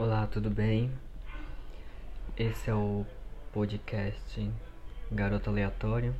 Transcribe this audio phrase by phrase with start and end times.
[0.00, 0.90] Olá, tudo bem?
[2.34, 3.04] Esse é o
[3.52, 4.50] podcast
[5.12, 6.14] Garoto Aleatório.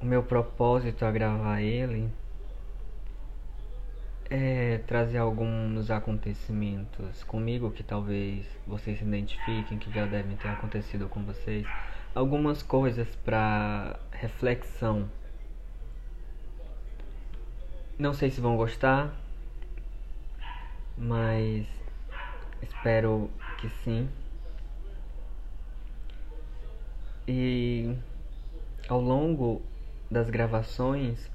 [0.00, 2.10] O meu propósito a gravar ele
[4.28, 11.08] é trazer alguns acontecimentos comigo que talvez vocês se identifiquem, que já devem ter acontecido
[11.08, 11.64] com vocês.
[12.16, 15.08] Algumas coisas para reflexão.
[17.96, 19.14] Não sei se vão gostar,
[20.98, 21.66] mas
[22.60, 24.08] espero que sim.
[27.26, 27.96] E
[28.88, 29.62] ao longo
[30.10, 31.30] das gravações,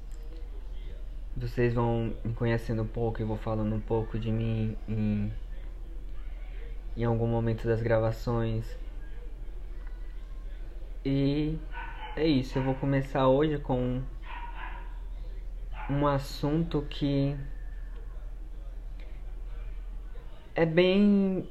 [1.36, 5.32] vocês vão me conhecendo um pouco e vou falando um pouco de mim em,
[6.96, 8.64] em algum momento das gravações.
[11.04, 11.58] E
[12.16, 14.02] é isso, eu vou começar hoje com
[15.90, 17.36] um assunto que
[20.54, 21.48] é bem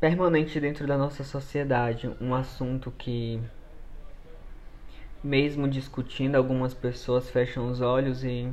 [0.00, 3.40] permanente dentro da nossa sociedade, um assunto que
[5.22, 8.50] mesmo discutindo algumas pessoas fecham os olhos e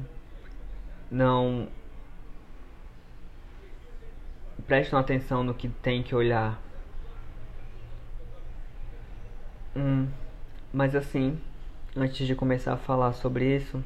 [1.10, 1.68] não
[4.68, 6.62] prestam atenção no que tem que olhar.
[9.76, 10.08] Hum,
[10.73, 11.40] mas assim,
[11.95, 13.82] antes de começar a falar sobre isso,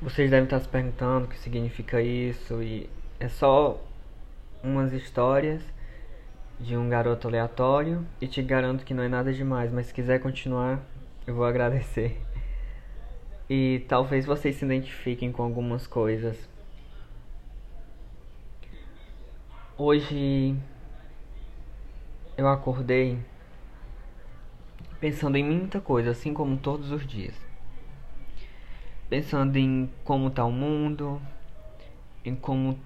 [0.00, 2.88] vocês devem estar se perguntando o que significa isso e
[3.24, 3.82] é só
[4.62, 5.62] umas histórias
[6.60, 10.20] de um garoto aleatório e te garanto que não é nada demais, mas se quiser
[10.20, 10.84] continuar,
[11.26, 12.20] eu vou agradecer.
[13.48, 16.36] E talvez vocês se identifiquem com algumas coisas.
[19.78, 20.54] Hoje
[22.36, 23.18] eu acordei
[25.00, 27.34] pensando em muita coisa, assim como todos os dias.
[29.08, 31.20] Pensando em como está o mundo,
[32.22, 32.78] em como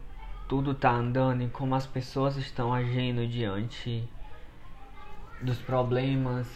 [0.49, 4.09] tudo está andando e como as pessoas estão agindo diante
[5.43, 6.49] dos problemas.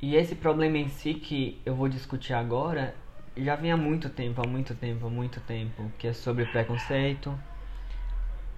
[0.00, 2.94] E esse problema em si que eu vou discutir agora
[3.36, 7.36] já vem há muito tempo, há muito tempo, há muito tempo, que é sobre preconceito.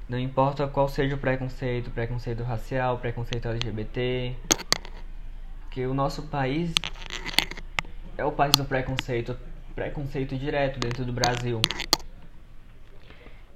[0.08, 4.34] Não importa qual seja o preconceito, preconceito racial, preconceito LGBT,
[5.70, 6.74] que o nosso país
[8.18, 9.36] é o país do preconceito,
[9.74, 11.62] preconceito direto dentro do Brasil.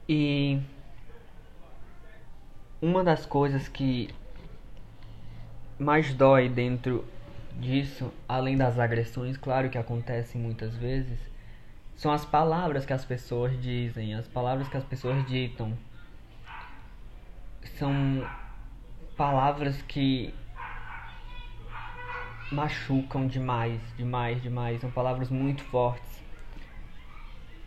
[0.08, 0.60] E
[2.80, 4.08] uma das coisas que
[5.78, 7.04] mais dói dentro
[7.58, 11.18] disso, além das agressões, claro que acontecem muitas vezes,
[11.96, 15.76] são as palavras que as pessoas dizem, as palavras que as pessoas ditam.
[17.76, 18.24] São
[19.16, 20.32] palavras que
[22.52, 24.80] machucam demais, demais, demais.
[24.80, 26.22] São palavras muito fortes.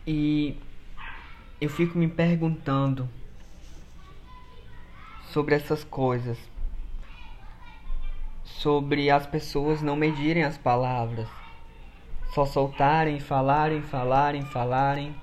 [0.06, 0.58] E
[1.60, 3.08] eu fico me perguntando
[5.32, 6.38] sobre essas coisas.
[8.44, 11.28] Sobre as pessoas não medirem as palavras,
[12.34, 15.16] só soltarem, falarem, falarem, falarem.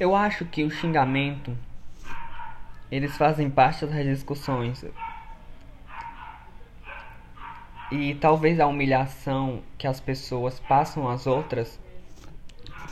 [0.00, 1.56] Eu acho que o xingamento
[2.90, 4.84] eles fazem parte das discussões.
[7.90, 11.78] E talvez a humilhação que as pessoas passam às outras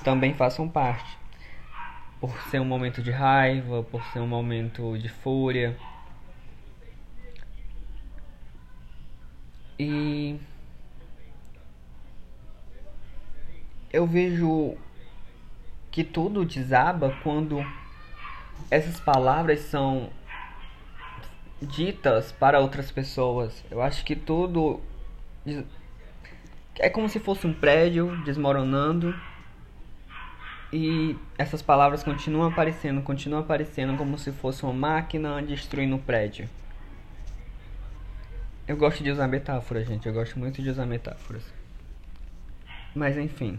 [0.04, 1.19] também façam parte
[2.20, 5.76] por ser um momento de raiva, por ser um momento de fúria.
[9.78, 10.38] E
[13.90, 14.76] eu vejo
[15.90, 17.64] que tudo desaba quando
[18.70, 20.10] essas palavras são
[21.62, 23.64] ditas para outras pessoas.
[23.70, 24.80] Eu acho que tudo
[26.78, 29.14] é como se fosse um prédio desmoronando
[30.72, 36.02] e essas palavras continuam aparecendo, continuam aparecendo como se fosse uma máquina destruindo o um
[36.02, 36.48] prédio.
[38.68, 40.06] Eu gosto de usar metáforas, gente.
[40.06, 41.42] Eu gosto muito de usar metáforas.
[42.94, 43.58] Mas enfim.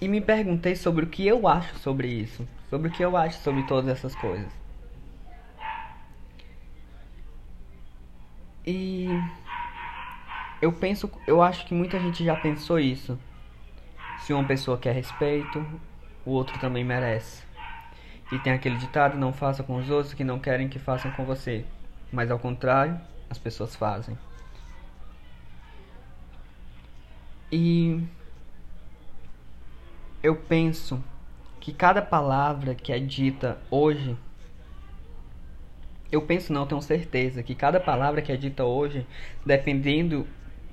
[0.00, 2.46] E me perguntei sobre o que eu acho sobre isso.
[2.70, 4.52] Sobre o que eu acho sobre todas essas coisas.
[8.64, 9.08] E
[10.62, 13.18] eu penso, eu acho que muita gente já pensou isso.
[14.24, 15.62] Se uma pessoa quer respeito,
[16.24, 17.42] o outro também merece.
[18.32, 21.26] E tem aquele ditado: não faça com os outros que não querem que façam com
[21.26, 21.62] você.
[22.10, 22.98] Mas ao contrário,
[23.28, 24.16] as pessoas fazem.
[27.52, 28.02] E
[30.22, 31.04] eu penso
[31.60, 34.16] que cada palavra que é dita hoje,
[36.10, 39.06] eu penso não, tenho certeza que cada palavra que é dita hoje,
[39.44, 40.26] dependendo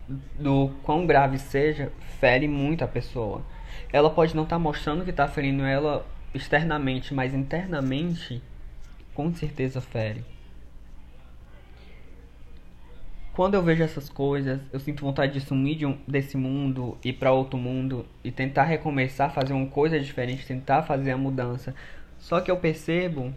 [0.08, 3.42] do quão grave seja, fere muito a pessoa.
[3.92, 8.42] Ela pode não estar tá mostrando que está ferindo ela externamente, mas internamente,
[9.14, 10.24] com certeza fere.
[13.34, 17.14] Quando eu vejo essas coisas, eu sinto vontade de sumir de um, desse mundo, ir
[17.14, 21.74] para outro mundo e tentar recomeçar, fazer uma coisa diferente, tentar fazer a mudança.
[22.20, 23.34] Só que eu percebo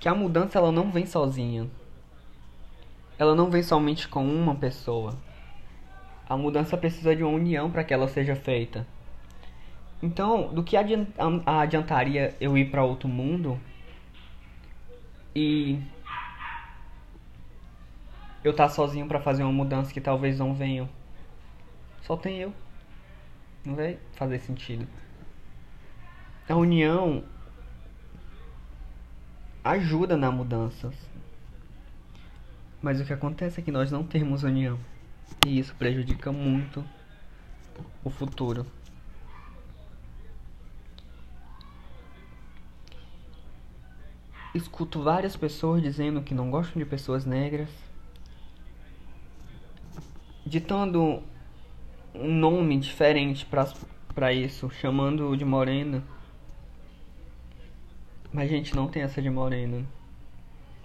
[0.00, 1.68] que a mudança ela não vem sozinha.
[3.18, 5.14] Ela não vem somente com uma pessoa.
[6.28, 8.86] A mudança precisa de uma união para que ela seja feita.
[10.02, 13.58] Então, do que adiantaria eu ir para outro mundo
[15.34, 15.80] e
[18.42, 20.88] eu estar tá sozinho para fazer uma mudança que talvez não venha.
[22.02, 22.52] Só tem eu.
[23.64, 24.86] Não vai fazer sentido.
[26.46, 27.24] A união
[29.64, 30.92] ajuda na mudança.
[32.84, 34.78] Mas o que acontece é que nós não temos união.
[35.46, 36.84] E isso prejudica muito
[38.04, 38.66] o futuro.
[44.54, 47.70] Escuto várias pessoas dizendo que não gostam de pessoas negras
[50.44, 51.22] ditando
[52.14, 53.46] um nome diferente
[54.14, 56.04] para isso, chamando de morena.
[58.30, 59.86] Mas a gente não tem essa de morena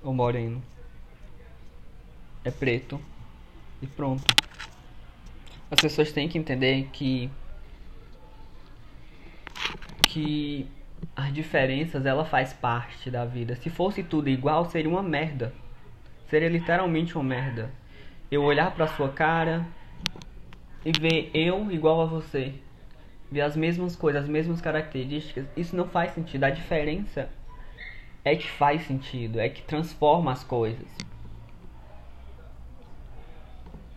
[0.02, 0.64] ou moreno.
[2.44, 3.00] É preto
[3.82, 4.24] e pronto.
[5.72, 7.30] As pessoas têm que entender que
[10.04, 10.68] que
[11.16, 13.56] as diferenças ela faz parte da vida.
[13.56, 15.54] Se fosse tudo igual, seria uma merda.
[16.28, 17.72] Seria literalmente uma merda
[18.32, 19.66] eu olhar para sua cara
[20.86, 22.54] e ver eu igual a você,
[23.32, 26.44] ver as mesmas coisas, as mesmas características, isso não faz sentido.
[26.44, 27.30] A diferença
[28.24, 30.88] é que faz sentido, é que transforma as coisas.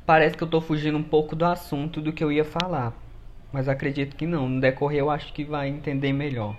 [0.04, 2.92] Parece que eu tô fugindo um pouco do assunto do que eu ia falar,
[3.52, 4.48] mas acredito que não.
[4.48, 6.56] No decorrer eu acho que vai entender melhor.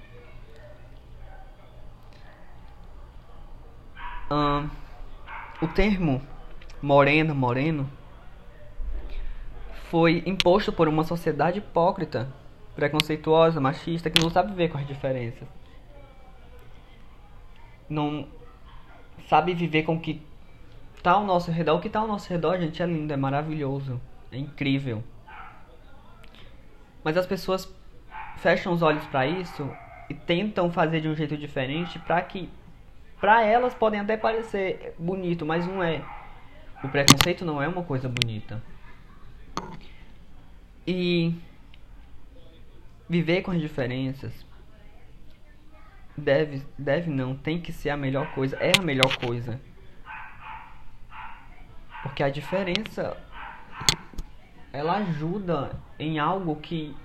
[5.61, 6.21] O termo
[6.81, 7.89] morena, moreno,
[9.89, 12.33] foi imposto por uma sociedade hipócrita,
[12.75, 15.47] preconceituosa, machista, que não sabe viver com as diferenças.
[17.87, 18.27] Não
[19.29, 20.21] sabe viver com que
[21.03, 21.75] está ao nosso redor.
[21.75, 23.99] O que está ao nosso redor, gente, é lindo, é maravilhoso,
[24.31, 25.03] é incrível.
[27.03, 27.69] Mas as pessoas
[28.37, 29.69] fecham os olhos para isso
[30.09, 32.49] e tentam fazer de um jeito diferente para que
[33.19, 36.01] para elas podem até parecer bonito, mas não é.
[36.81, 38.63] O preconceito não é uma coisa bonita.
[40.87, 41.35] E
[43.09, 44.33] viver com as diferenças
[46.17, 49.59] deve, deve não, tem que ser a melhor coisa, é a melhor coisa.
[52.03, 53.17] Porque a diferença
[54.73, 56.95] ela ajuda em algo que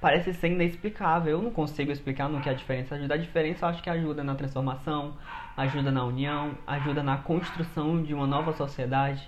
[0.00, 1.38] parece ser inexplicável.
[1.38, 3.14] Eu não consigo explicar no que a diferença ajuda.
[3.14, 5.16] A diferença eu acho que ajuda na transformação,
[5.56, 9.26] ajuda na união, ajuda na construção de uma nova sociedade.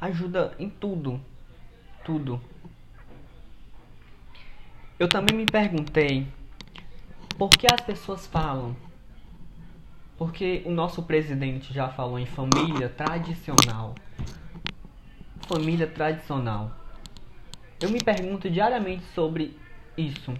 [0.00, 1.20] Ajuda em tudo.
[2.04, 2.40] Tudo.
[4.98, 6.26] Eu também me perguntei
[7.38, 8.74] por que as pessoas falam.
[10.18, 13.94] Porque o nosso presidente já falou em família tradicional.
[15.46, 16.72] Família tradicional.
[17.80, 19.56] Eu me pergunto diariamente sobre
[19.96, 20.34] isso.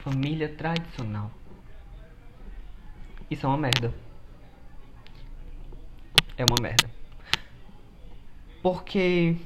[0.00, 1.30] Família tradicional.
[3.30, 3.94] Isso é uma merda.
[6.36, 6.90] É uma merda.
[8.60, 9.36] Porque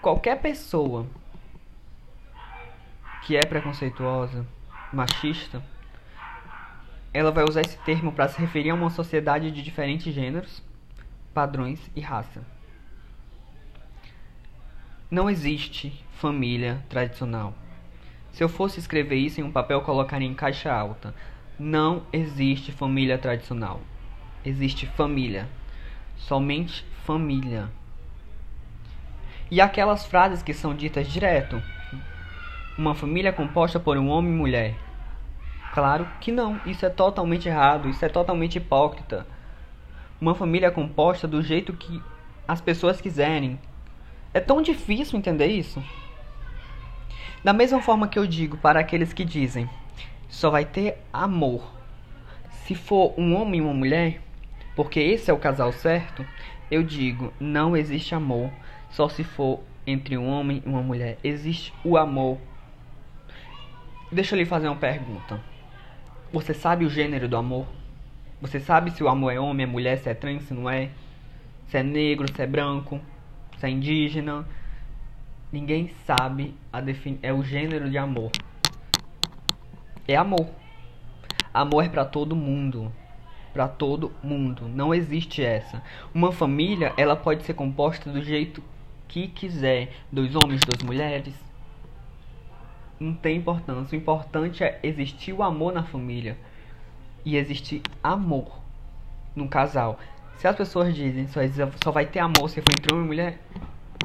[0.00, 1.04] qualquer pessoa
[3.26, 4.46] que é preconceituosa,
[4.92, 5.60] machista,
[7.16, 10.62] ela vai usar esse termo para se referir a uma sociedade de diferentes gêneros,
[11.32, 12.44] padrões e raça.
[15.10, 17.54] Não existe família tradicional.
[18.32, 21.14] Se eu fosse escrever isso em um papel, colocaria em caixa alta.
[21.58, 23.80] Não existe família tradicional.
[24.44, 25.48] Existe família.
[26.18, 27.70] Somente família.
[29.50, 31.62] E aquelas frases que são ditas direto.
[32.76, 34.85] Uma família composta por um homem e mulher.
[35.76, 36.58] Claro que não.
[36.64, 37.90] Isso é totalmente errado.
[37.90, 39.26] Isso é totalmente hipócrita.
[40.18, 42.02] Uma família composta do jeito que
[42.48, 43.60] as pessoas quiserem.
[44.32, 45.84] É tão difícil entender isso.
[47.44, 49.68] Da mesma forma que eu digo para aqueles que dizem
[50.30, 51.70] só vai ter amor
[52.64, 54.22] se for um homem e uma mulher,
[54.74, 56.26] porque esse é o casal certo,
[56.70, 58.50] eu digo, não existe amor
[58.88, 61.18] só se for entre um homem e uma mulher.
[61.22, 62.38] Existe o amor.
[64.10, 65.38] Deixa eu lhe fazer uma pergunta.
[66.32, 67.66] Você sabe o gênero do amor?
[68.40, 70.90] Você sabe se o amor é homem, é mulher, se é trans, se não é?
[71.68, 73.00] se é negro, se é branco,
[73.58, 74.46] se é indígena.
[75.50, 78.30] Ninguém sabe a defini é o gênero de amor.
[80.06, 80.48] É amor.
[81.52, 82.92] Amor é para todo mundo.
[83.52, 84.68] Para todo mundo.
[84.68, 85.82] Não existe essa.
[86.14, 88.62] Uma família, ela pode ser composta do jeito
[89.08, 91.34] que quiser, dos homens, das mulheres.
[92.98, 93.96] Não tem importância.
[93.96, 96.36] O importante é existir o amor na família
[97.24, 98.60] e existir amor
[99.34, 99.98] no casal.
[100.36, 101.40] Se as pessoas dizem só,
[101.82, 103.38] só vai ter amor se for entre homem e mulher,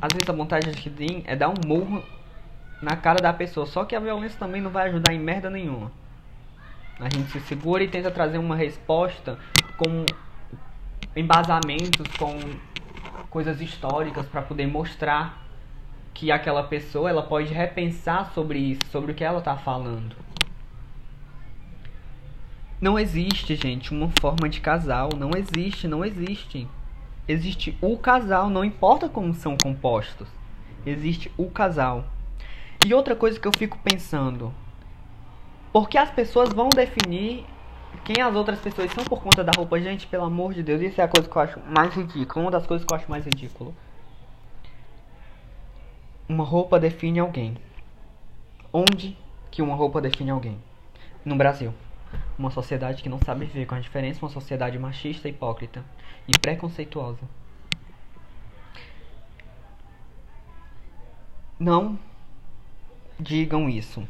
[0.02, 2.04] às vezes a vontade que tem é dar um murro
[2.82, 3.66] na cara da pessoa.
[3.66, 5.92] Só que a violência também não vai ajudar em merda nenhuma.
[7.00, 9.38] A gente se segura e tenta trazer uma resposta
[9.78, 10.06] com
[11.16, 12.38] embasamentos, com
[13.30, 15.42] coisas históricas para poder mostrar
[16.14, 20.16] que aquela pessoa ela pode repensar sobre isso, sobre o que ela está falando.
[22.80, 25.10] Não existe, gente, uma forma de casal.
[25.16, 26.68] Não existe, não existe.
[27.28, 30.28] Existe o casal, não importa como são compostos.
[30.86, 32.06] Existe o casal.
[32.86, 34.52] E outra coisa que eu fico pensando,
[35.72, 37.46] porque as pessoas vão definir
[38.04, 39.80] quem as outras pessoas são por conta da roupa.
[39.80, 42.46] Gente, pelo amor de Deus, isso é a coisa que eu acho mais ridícula.
[42.46, 43.76] Uma das coisas que eu acho mais ridículo.
[46.32, 47.58] Uma roupa define alguém.
[48.72, 49.18] Onde
[49.52, 50.58] que uma roupa define alguém?
[51.26, 51.74] No Brasil.
[52.40, 55.84] Uma sociedade que não sabe viver com a diferença, uma sociedade machista, hipócrita
[56.26, 57.20] e preconceituosa.
[61.60, 62.00] Não
[63.20, 64.08] digam isso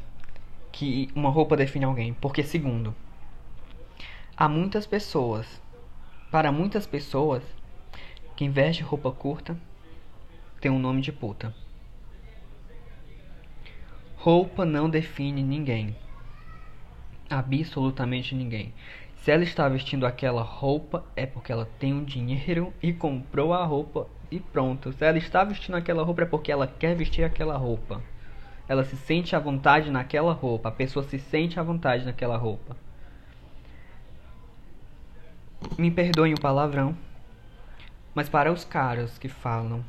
[0.71, 2.93] que uma roupa define alguém, porque segundo,
[4.37, 5.59] há muitas pessoas,
[6.29, 7.41] para muitas pessoas,
[8.35, 9.57] quem veste roupa curta
[10.59, 11.51] tem um nome de puta.
[14.23, 15.95] Roupa não define ninguém.
[17.27, 18.71] Absolutamente ninguém.
[19.15, 23.65] Se ela está vestindo aquela roupa, é porque ela tem um dinheiro e comprou a
[23.65, 24.93] roupa e pronto.
[24.93, 27.99] Se ela está vestindo aquela roupa, é porque ela quer vestir aquela roupa.
[28.69, 30.69] Ela se sente à vontade naquela roupa.
[30.69, 32.77] A pessoa se sente à vontade naquela roupa.
[35.79, 36.95] Me perdoem o palavrão,
[38.13, 39.83] mas para os caras que falam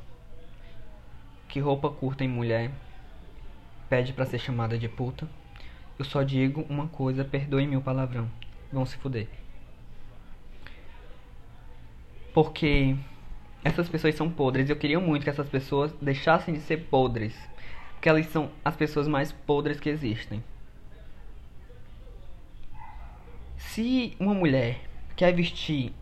[1.48, 2.70] que roupa curta em mulher
[3.92, 5.28] pede para ser chamada de puta,
[5.98, 8.26] eu só digo uma coisa, perdoem-me o palavrão.
[8.72, 9.28] Vão se fuder.
[12.32, 12.96] Porque
[13.62, 14.70] essas pessoas são podres.
[14.70, 17.36] Eu queria muito que essas pessoas deixassem de ser podres
[18.00, 20.42] que elas são as pessoas mais podres que existem.
[23.58, 24.80] Se uma mulher
[25.14, 25.92] quer vestir,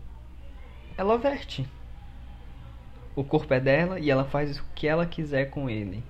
[0.97, 1.67] ela veste.
[3.17, 6.01] O corpo é dela e ela faz o que ela quiser com ele.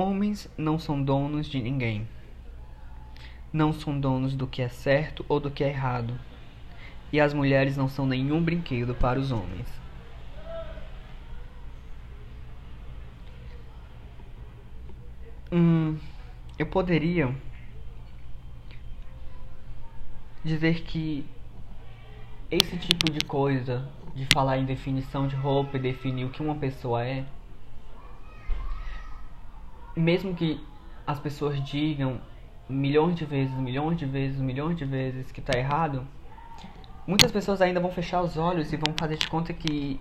[0.00, 2.08] Homens não são donos de ninguém.
[3.52, 6.18] Não são donos do que é certo ou do que é errado.
[7.12, 9.68] E as mulheres não são nenhum brinquedo para os homens.
[15.52, 15.98] Hum,
[16.58, 17.36] eu poderia
[20.42, 21.26] dizer que
[22.50, 26.54] esse tipo de coisa de falar em definição de roupa e definir o que uma
[26.54, 27.26] pessoa é,
[29.96, 30.60] mesmo que
[31.06, 32.20] as pessoas digam
[32.68, 36.06] milhões de vezes, milhões de vezes, milhões de vezes que tá errado,
[37.06, 40.00] muitas pessoas ainda vão fechar os olhos e vão fazer de conta que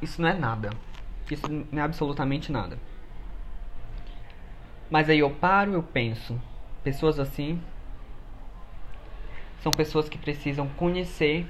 [0.00, 0.70] isso não é nada,
[1.26, 2.78] que isso não é absolutamente nada.
[4.90, 6.38] Mas aí eu paro, eu penso.
[6.82, 7.60] Pessoas assim
[9.62, 11.46] são pessoas que precisam conhecer,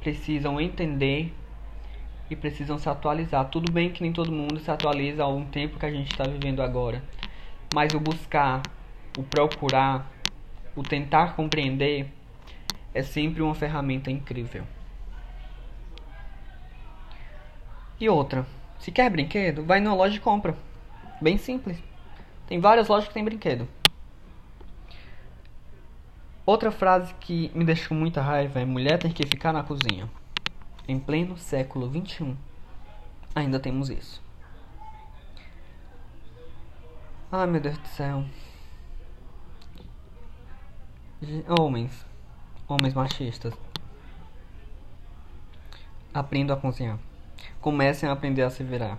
[0.00, 1.34] precisam entender
[2.32, 3.48] e precisam se atualizar.
[3.48, 6.62] Tudo bem que nem todo mundo se atualiza ao tempo que a gente está vivendo
[6.62, 7.02] agora,
[7.74, 8.62] mas o buscar,
[9.18, 10.10] o procurar,
[10.74, 12.10] o tentar compreender
[12.94, 14.64] é sempre uma ferramenta incrível.
[18.00, 18.46] E outra,
[18.78, 20.56] se quer brinquedo, vai numa loja e compra.
[21.20, 21.78] Bem simples.
[22.48, 23.68] Tem várias lojas que tem brinquedo.
[26.44, 30.10] Outra frase que me deixou muita raiva é mulher tem que ficar na cozinha.
[30.88, 32.36] Em pleno século 21,
[33.34, 34.22] ainda temos isso.
[37.30, 38.24] Ai meu Deus do céu.
[41.58, 42.04] Homens,
[42.66, 43.54] homens machistas,
[46.12, 46.98] aprendam a cozinhar.
[47.60, 48.98] Comecem a aprender a se virar.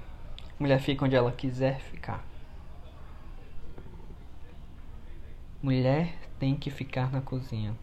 [0.57, 2.25] Mulher fica onde ela quiser ficar.
[5.61, 7.75] Mulher tem que ficar na cozinha.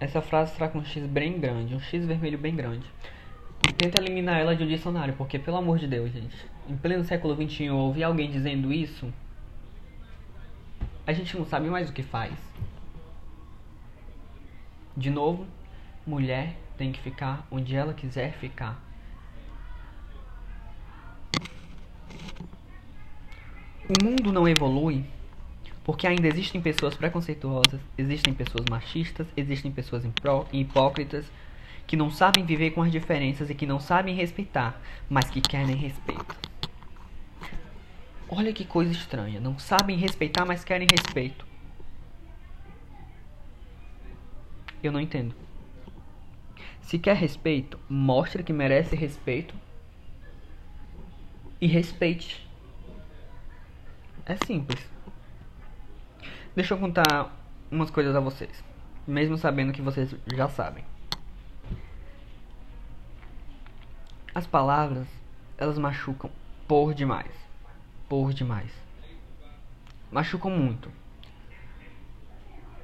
[0.00, 2.86] Essa frase está com um X bem grande, um X vermelho bem grande.
[3.68, 6.36] E tenta eliminar ela de um dicionário, porque pelo amor de Deus, gente.
[6.68, 9.12] Em pleno século XXI, ouvir alguém dizendo isso,
[11.06, 12.34] a gente não sabe mais o que faz.
[14.96, 15.46] De novo,
[16.06, 18.82] mulher tem que ficar onde ela quiser ficar.
[23.86, 25.04] O mundo não evolui
[25.84, 30.02] porque ainda existem pessoas preconceituosas, existem pessoas machistas, existem pessoas
[30.52, 31.30] hipócritas
[31.86, 35.76] que não sabem viver com as diferenças e que não sabem respeitar, mas que querem
[35.76, 36.34] respeito.
[38.26, 39.38] Olha que coisa estranha.
[39.38, 41.46] Não sabem respeitar, mas querem respeito.
[44.82, 45.34] Eu não entendo.
[46.80, 49.54] Se quer respeito, mostre que merece respeito
[51.60, 52.46] e respeite.
[54.24, 54.93] É simples.
[56.54, 57.34] Deixa eu contar
[57.68, 58.62] umas coisas a vocês,
[59.04, 60.84] mesmo sabendo que vocês já sabem.
[64.32, 65.08] As palavras,
[65.58, 66.30] elas machucam
[66.68, 67.32] por demais.
[68.08, 68.70] Por demais.
[70.12, 70.92] Machucam muito.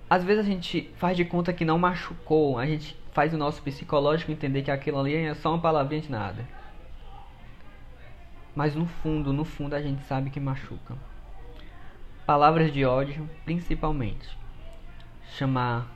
[0.09, 3.63] Às vezes a gente faz de conta que não machucou, a gente faz o nosso
[3.63, 6.45] psicológico entender que aquilo ali é só uma palavrinha de nada.
[8.53, 10.97] Mas no fundo, no fundo a gente sabe que machuca.
[12.31, 14.39] Palavras de ódio, principalmente.
[15.37, 15.89] Chamar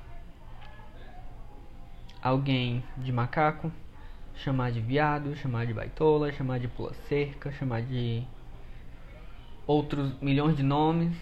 [2.20, 3.70] alguém de macaco,
[4.34, 8.24] chamar de viado, chamar de baitola, chamar de pula cerca, chamar de
[9.64, 11.16] outros milhões de nomes.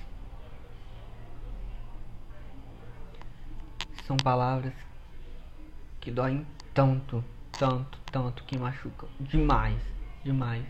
[4.06, 4.72] São palavras
[6.00, 9.78] que doem tanto, tanto, tanto que machucam demais,
[10.24, 10.64] demais.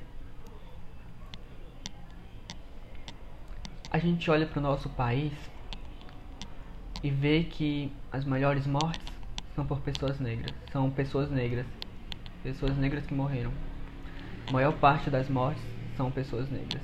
[3.93, 5.33] A gente olha para o nosso país
[7.03, 9.13] e vê que as maiores mortes
[9.55, 11.67] são por pessoas negras, são pessoas negras
[12.43, 13.53] pessoas negras que morreram.
[14.49, 15.63] A maior parte das mortes
[15.97, 16.83] são pessoas negras.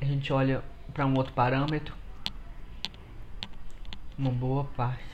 [0.00, 1.94] A gente olha para um outro parâmetro,
[4.18, 5.08] uma boa parte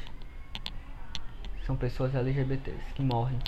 [1.64, 3.38] são pessoas LGBTs que morrem.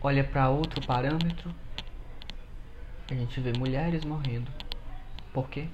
[0.00, 1.52] Olha para outro parâmetro,
[3.10, 4.50] a gente vê mulheres morrendo.
[5.32, 5.68] Por quê?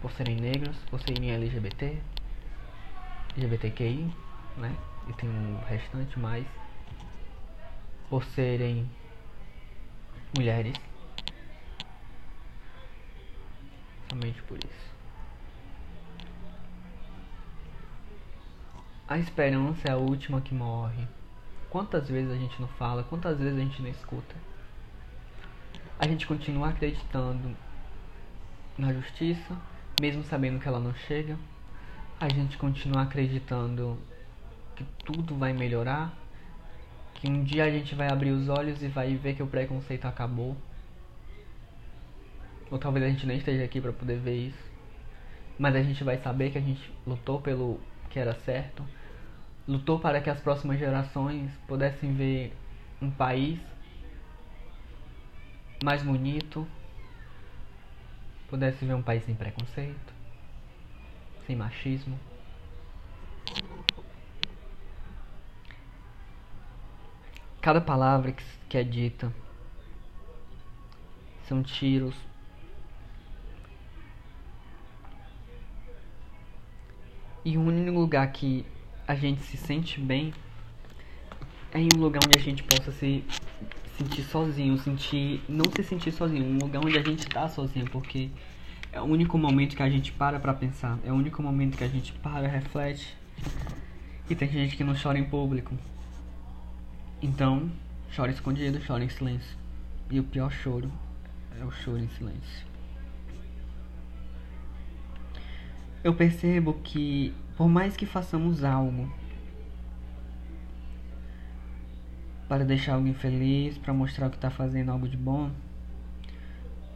[0.00, 1.98] Por serem negras, por serem LGBT,
[3.36, 4.12] LGBTQI,
[4.56, 4.76] né?
[5.08, 6.46] e tem um restante mais
[8.08, 8.88] por serem
[10.36, 10.74] mulheres.
[14.08, 14.92] Somente por isso.
[19.08, 21.06] A esperança é a última que morre.
[21.70, 24.34] Quantas vezes a gente não fala, quantas vezes a gente não escuta?
[26.02, 27.56] A gente continua acreditando
[28.76, 29.56] na justiça,
[30.00, 31.38] mesmo sabendo que ela não chega.
[32.18, 33.96] A gente continua acreditando
[34.74, 36.12] que tudo vai melhorar,
[37.14, 40.04] que um dia a gente vai abrir os olhos e vai ver que o preconceito
[40.06, 40.56] acabou.
[42.68, 44.72] Ou talvez a gente nem esteja aqui para poder ver isso.
[45.56, 47.78] Mas a gente vai saber que a gente lutou pelo
[48.10, 48.84] que era certo,
[49.68, 52.52] lutou para que as próximas gerações pudessem ver
[53.00, 53.60] um país
[55.82, 56.66] mais bonito,
[58.48, 60.12] pudesse ver um país sem preconceito,
[61.46, 62.18] sem machismo.
[67.60, 68.34] Cada palavra
[68.68, 69.32] que é dita
[71.48, 72.14] são tiros.
[77.44, 78.64] E o único lugar que
[79.06, 80.32] a gente se sente bem
[81.72, 83.24] é em um lugar onde a gente possa se
[83.96, 88.30] sentir sozinho, sentir não se sentir sozinho, um lugar onde a gente está sozinho, porque
[88.92, 91.84] é o único momento que a gente para para pensar, é o único momento que
[91.84, 93.16] a gente para, reflete.
[94.28, 95.74] E tem gente que não chora em público.
[97.20, 97.70] Então,
[98.14, 99.56] chora escondido, chora em silêncio.
[100.10, 100.90] E o pior choro
[101.60, 102.66] é o choro em silêncio.
[106.04, 109.10] Eu percebo que, por mais que façamos algo
[112.52, 115.50] para deixar alguém feliz, para mostrar que está fazendo algo de bom,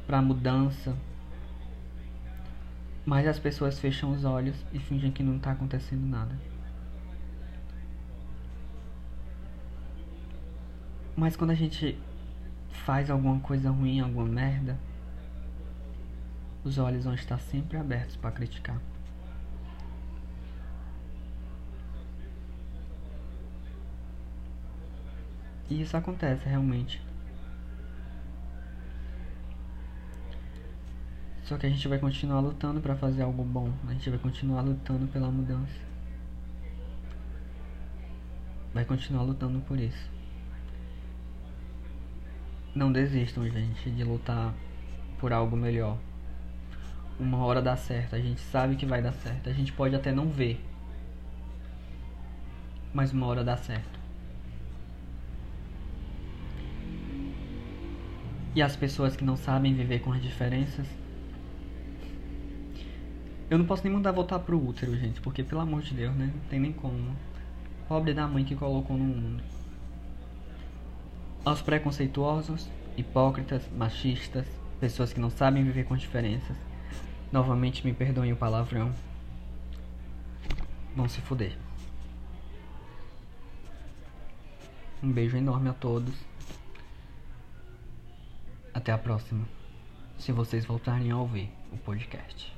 [0.06, 0.94] para mudança,
[3.06, 6.38] mas as pessoas fecham os olhos e fingem que não está acontecendo nada.
[11.16, 11.98] Mas quando a gente
[12.84, 14.78] faz alguma coisa ruim, alguma merda,
[16.64, 18.78] os olhos vão estar sempre abertos para criticar.
[25.68, 27.02] E isso acontece realmente.
[31.42, 33.72] Só que a gente vai continuar lutando para fazer algo bom.
[33.86, 35.80] A gente vai continuar lutando pela mudança.
[38.74, 40.10] Vai continuar lutando por isso.
[42.74, 44.52] Não desistam, gente, de lutar
[45.18, 45.98] por algo melhor.
[47.18, 49.48] uma hora dá certo, a gente sabe que vai dar certo.
[49.48, 50.62] A gente pode até não ver,
[52.92, 54.05] mas uma hora dá certo.
[58.56, 60.86] E as pessoas que não sabem viver com as diferenças.
[63.50, 66.32] Eu não posso nem mandar voltar pro útero, gente, porque pelo amor de Deus, né?
[66.34, 67.14] Não tem nem como.
[67.86, 69.44] Pobre da mãe que colocou no mundo.
[71.44, 72.66] Aos preconceituosos,
[72.96, 74.46] hipócritas, machistas,
[74.80, 76.56] pessoas que não sabem viver com as diferenças.
[77.30, 78.90] Novamente me perdoem o palavrão.
[80.96, 81.52] Vão se fuder.
[85.02, 86.14] Um beijo enorme a todos.
[88.76, 89.48] Até a próxima.
[90.18, 92.54] Se vocês voltarem a ouvir o podcast.